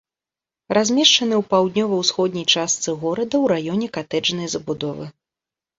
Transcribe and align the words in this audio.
Размешчаны 0.77 1.35
ў 1.41 1.47
паўднёва-ўсходняй 1.51 2.49
частцы 2.53 2.89
горада 3.05 3.31
ў 3.31 3.45
раёне 3.55 3.87
катэджнай 4.01 4.55
забудовы. 4.57 5.05